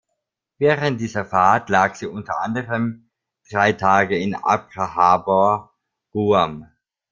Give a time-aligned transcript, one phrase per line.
[0.57, 3.11] Während dieser Fahrt lag sie unter anderem
[3.51, 5.75] drei Tage in Apra Harbor,
[6.09, 6.67] Guam.